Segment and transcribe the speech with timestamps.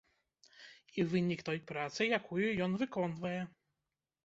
[0.99, 3.41] І вынік той працы, якую ён выконвае.